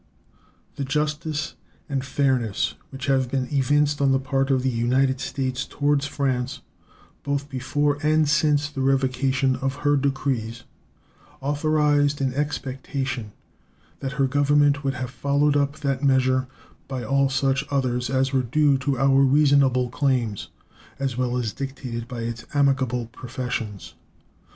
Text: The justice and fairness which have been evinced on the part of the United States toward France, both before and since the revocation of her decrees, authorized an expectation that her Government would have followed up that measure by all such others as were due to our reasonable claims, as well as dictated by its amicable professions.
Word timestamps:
The 0.77 0.83
justice 0.83 1.53
and 1.87 2.03
fairness 2.03 2.73
which 2.89 3.05
have 3.05 3.29
been 3.29 3.47
evinced 3.51 4.01
on 4.01 4.11
the 4.11 4.19
part 4.19 4.49
of 4.49 4.63
the 4.63 4.71
United 4.71 5.19
States 5.19 5.63
toward 5.63 6.03
France, 6.03 6.61
both 7.21 7.49
before 7.49 7.99
and 8.01 8.27
since 8.27 8.67
the 8.67 8.81
revocation 8.81 9.57
of 9.57 9.75
her 9.85 9.95
decrees, 9.95 10.63
authorized 11.39 12.19
an 12.19 12.33
expectation 12.33 13.31
that 13.99 14.13
her 14.13 14.25
Government 14.25 14.83
would 14.83 14.95
have 14.95 15.11
followed 15.11 15.55
up 15.55 15.81
that 15.81 16.03
measure 16.03 16.47
by 16.87 17.03
all 17.03 17.29
such 17.29 17.63
others 17.69 18.09
as 18.09 18.33
were 18.33 18.41
due 18.41 18.79
to 18.79 18.97
our 18.97 19.21
reasonable 19.21 19.91
claims, 19.91 20.49
as 20.97 21.15
well 21.15 21.37
as 21.37 21.53
dictated 21.53 22.07
by 22.07 22.21
its 22.21 22.43
amicable 22.55 23.05
professions. 23.05 23.93